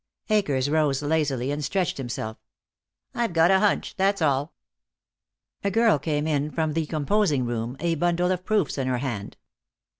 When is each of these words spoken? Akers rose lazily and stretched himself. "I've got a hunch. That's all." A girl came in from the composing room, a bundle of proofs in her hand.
Akers 0.31 0.67
rose 0.67 1.03
lazily 1.03 1.51
and 1.51 1.63
stretched 1.63 1.97
himself. 1.97 2.39
"I've 3.13 3.33
got 3.33 3.51
a 3.51 3.59
hunch. 3.59 3.95
That's 3.97 4.19
all." 4.19 4.55
A 5.63 5.69
girl 5.69 5.99
came 5.99 6.25
in 6.25 6.49
from 6.49 6.73
the 6.73 6.87
composing 6.87 7.45
room, 7.45 7.77
a 7.79 7.93
bundle 7.93 8.31
of 8.31 8.43
proofs 8.43 8.79
in 8.79 8.87
her 8.87 8.97
hand. 8.97 9.37